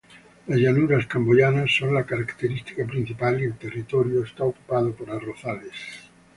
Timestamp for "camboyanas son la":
1.05-2.07